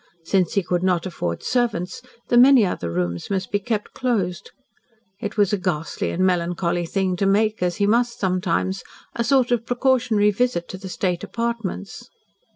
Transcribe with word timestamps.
Since 0.23 0.53
he 0.55 0.63
could 0.63 0.81
not 0.81 1.05
afford 1.05 1.43
servants, 1.43 2.01
the 2.27 2.35
many 2.35 2.65
other 2.65 2.91
rooms 2.91 3.29
must 3.29 3.51
be 3.51 3.59
kept 3.59 3.93
closed. 3.93 4.49
It 5.19 5.37
was 5.37 5.53
a 5.53 5.59
ghastly 5.59 6.09
and 6.09 6.25
melancholy 6.25 6.87
thing 6.87 7.15
to 7.17 7.27
make, 7.27 7.61
as 7.61 7.75
he 7.75 7.85
must 7.85 8.17
sometimes, 8.17 8.81
a 9.15 9.23
sort 9.23 9.51
of 9.51 9.63
precautionary 9.67 10.31
visit 10.31 10.67
to 10.69 10.79
the 10.79 10.89
state 10.89 11.23
apartments. 11.23 12.09